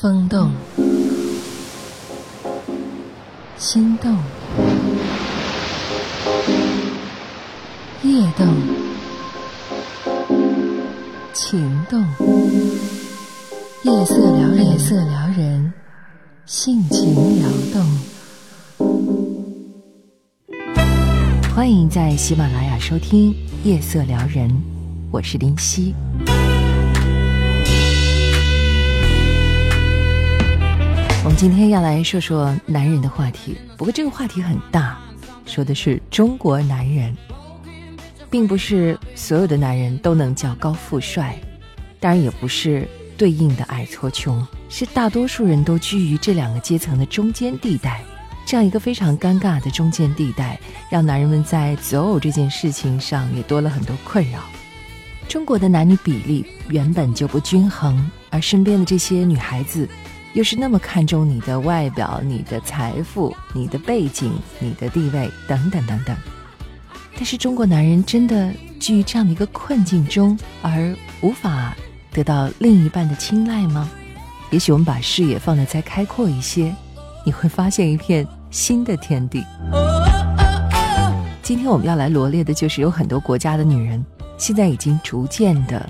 [0.00, 0.52] 风动，
[3.56, 4.16] 心动，
[8.04, 8.46] 夜动，
[11.32, 12.00] 情动，
[13.82, 15.72] 夜色撩人，夜色撩人，
[16.46, 17.84] 性情撩动。
[21.56, 23.32] 欢迎在喜马拉雅收听
[23.64, 24.48] 《夜色撩人》，
[25.10, 25.92] 我是林夕。
[31.28, 34.98] 我们今天要来说说男人的话题，不过这个话题很大，
[35.44, 37.14] 说的是中国男人，
[38.30, 41.38] 并不是所有的男人都能叫高富帅，
[42.00, 42.88] 当然也不是
[43.18, 48.02] 对应的矮矬穷，是大多数人都居于这两个阶层的中间地带，
[48.46, 50.58] 这样一个非常尴尬的中间地带，
[50.90, 54.40] 让男人们在择偶这件事情上也多了很多困扰。
[55.28, 59.86] 中国的男女比例原本就不均衡，而身边的这些女孩子。
[60.34, 66.16] 又是那么看重你的外表、你的财富、你的背景、你的地位等等等等，
[67.14, 71.74] 但是中国男人真的居于这样的一个困境中，而无法
[72.12, 73.88] 得到另一半的青睐吗？
[74.50, 76.74] 也许我们把视野放得再开阔一些，
[77.24, 79.44] 你会发现一片新的天地。
[81.42, 84.04] 今天我们要来罗列的就是有很多国家的女人，
[84.36, 85.88] 现在已经逐渐的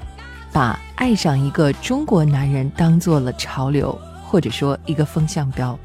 [0.53, 3.97] 把爱上一个中国男人当做了潮流。
[4.29, 5.77] 或者说一个风向标，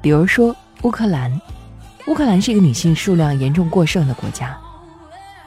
[0.00, 1.40] 比如说乌克兰，
[2.06, 4.56] 乌克兰是一个女性数量严重过剩的国家，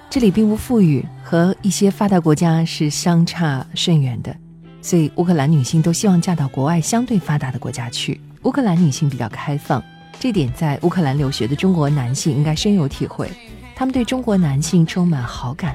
[0.10, 4.36] 这里并不富裕，和一些发达国家是相差甚远的，
[4.82, 8.20] 所以乌克兰女性都希望嫁到国外相对发达的国家去。
[8.44, 9.82] 乌克兰女性比较开放，
[10.20, 13.32] 这点在乌克兰留学的中国男性应该深有体会，
[13.76, 15.74] 他们对中国男性充满好感，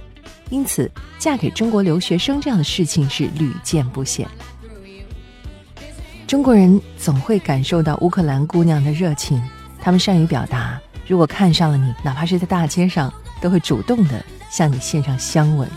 [0.50, 4.28] 因此嫁给中国留学生这样的事情是屡见不鲜。
[6.30, 9.42] 中国人总会感受到乌克兰姑娘的热情，
[9.80, 10.80] 他们善于表达。
[11.04, 15.68] 如果看上了你，哪怕是在大街上，都会主动的向你献上香吻。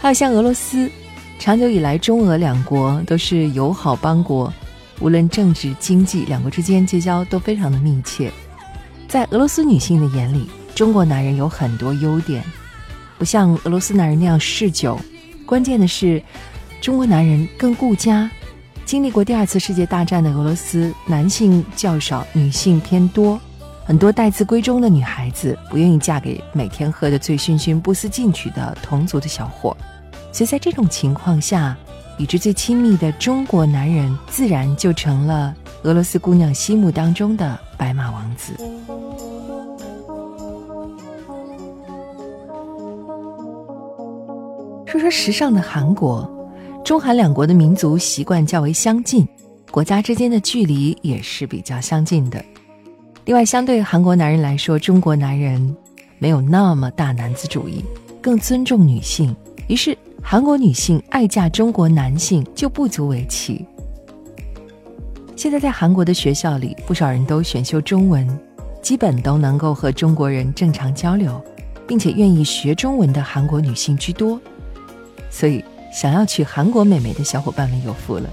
[0.00, 0.90] 还有像俄罗斯，
[1.38, 4.50] 长久以来中俄两国都是友好邦国，
[4.98, 8.32] 无论政治、经济，两国之间结交都非常的密切。
[9.08, 12.42] 在俄罗斯女性的眼里，中国男人有很多优点，
[13.18, 14.98] 不像俄罗斯男人那样嗜酒，
[15.44, 16.22] 关键的是，
[16.80, 18.30] 中国男人更顾家。
[18.88, 23.38] 经历过第二次世界大战的俄罗斯，男性较少，女性偏多，
[23.84, 29.76] 很多待字闺中的女孩子不愿意嫁给每天喝得醉醺醺、不思进取的同族的小伙，
[30.32, 31.76] 所以在这种情况下，
[32.16, 38.54] 与之最亲密的中国男人，自然就成了俄罗斯姑娘心目当中的白马王子。
[44.86, 46.37] 说说时尚的韩国。
[46.88, 49.28] 中韩两国的民族习惯较为相近，
[49.70, 52.42] 国家之间的距离也是比较相近的。
[53.26, 55.76] 另外，相对韩国男人来说，中国男人
[56.18, 57.84] 没有那么大男子主义，
[58.22, 59.36] 更尊重女性。
[59.66, 63.66] 于是，韩国女性爱嫁中国男性就不足为奇。
[65.36, 68.26] 现在在韩国的学校里，不少人都选修中文，
[68.80, 71.38] 基本都能够和中国人正常交流，
[71.86, 74.40] 并且愿意学中文的韩国女性居多，
[75.28, 75.62] 所以。
[75.92, 78.28] 想要娶韩国美眉的小伙伴们有福了。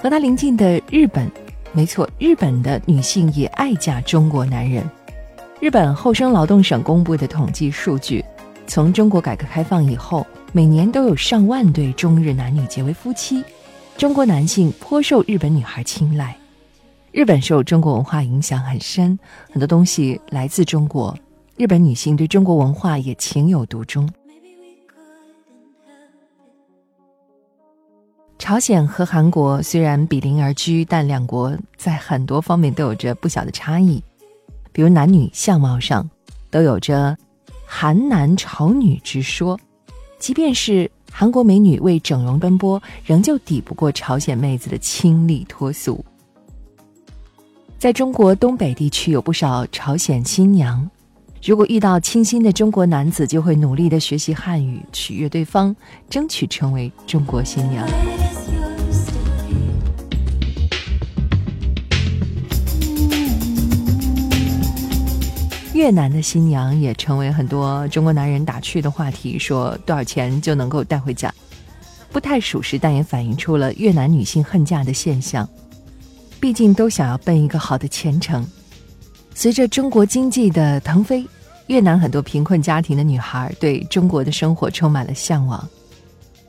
[0.00, 1.30] 和他邻近的日本，
[1.72, 4.88] 没错，日本的女性也爱嫁中国男人。
[5.60, 8.24] 日本厚生劳动省公布的统计数据，
[8.66, 13.42] 从中国改革开放以后，每年都有上万对中日男女结为夫妻。
[13.96, 16.36] 中国男性颇受日本女孩青睐。
[17.10, 19.18] 日本受中国文化影响很深，
[19.50, 21.16] 很多东西来自中国。
[21.58, 24.08] 日本女性对中国文化也情有独钟。
[28.38, 34.00] 朝鲜和韩国虽然比邻而居，但两国在很多方面都有着不小的差异，
[34.70, 36.08] 比如男女相貌上
[36.48, 37.18] 都有着
[37.66, 39.58] “韩男朝女”之说。
[40.20, 46.04] 即便是韩国美女为整容奔波，仍旧抵不过朝鲜妹子的清丽脱俗。
[47.80, 50.88] 在中国东北地区，有不少朝鲜新娘。
[51.42, 55.74] 如果遇到清新的中国男子，就会努力的学习汉语，取悦对方，
[56.10, 57.88] 争取成为中国新娘。
[65.72, 71.32] 越南的新娘也成为很多中国男人打趣的话题，说多少钱就能够带回家，
[72.10, 75.48] 不太属实，但也反映出了越南女性恨嫁的现象。
[76.40, 78.44] 毕竟都想要奔一个好的前程。
[79.38, 81.24] 随着中国经济的腾飞，
[81.68, 85.64] 越南很多贫困家庭的女孩对中国的生活充满了向往。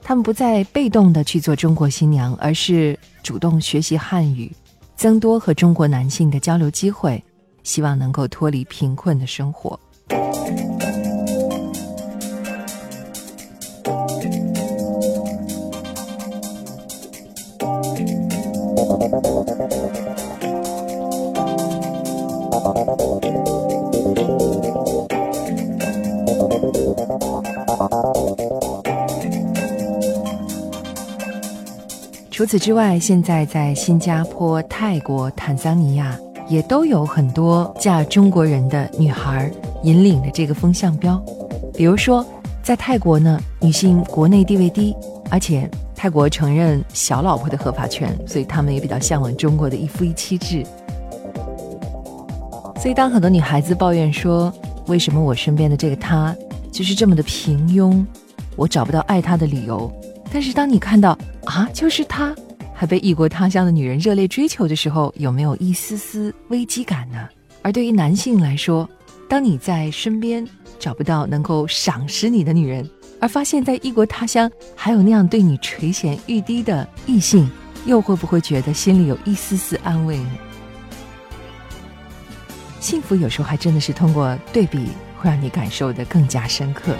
[0.01, 4.51] 她们不再被动的去做中国新娘，而是主动学习汉语，
[4.95, 7.23] 增多和中国男性的交流机会，
[7.61, 9.79] 希望能够脱离贫困的生活。
[32.31, 39.51] 除此之外，现在在新加坡、泰国、坦桑尼亚也都有很多嫁中国人的女孩
[39.83, 41.21] 引领的这个风向标。
[41.73, 42.25] 比如说，
[42.63, 44.95] 在泰国呢，女性国内地位低，
[45.29, 50.65] 而且泰国承认小老婆的合法权，所以他们也比较向往中国的一夫一妻制。
[52.77, 54.51] 所以，当很多女孩子抱怨说
[54.87, 56.33] ：“为什么我身边的这个他
[56.71, 58.05] 就是这么的平庸，
[58.55, 59.91] 我找不到爱他的理由？”
[60.31, 62.35] 但是，当你看到啊，就是他，
[62.73, 67.27] 还被异国他乡的女人热烈追求的时候，有没有一丝丝危机感呢？
[67.63, 68.87] 而对于男性来说，
[69.27, 72.87] 当你在身边找不到能够赏识你的女人，
[73.19, 77.49] 而发现在异国他乡还有那样对你垂涎欲滴的异性，
[77.85, 80.29] 又会不会觉得心里有一丝丝安慰呢？
[82.79, 84.85] 幸福有时候还真的是通过对比，
[85.19, 86.95] 会让你感受的更加深刻。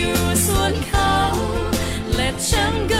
[0.00, 1.14] อยู่ส่วนเขา
[2.14, 2.94] และฉันก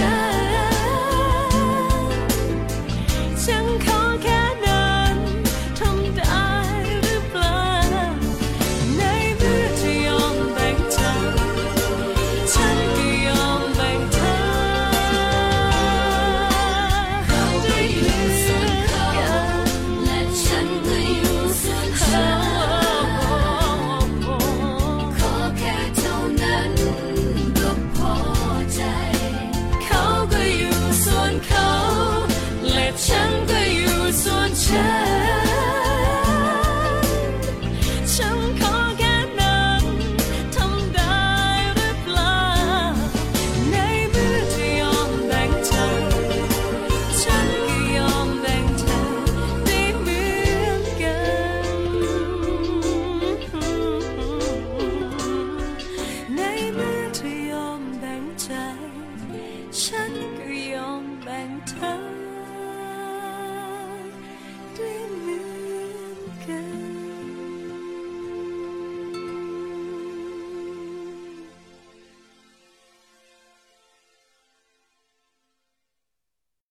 [0.00, 0.29] shine.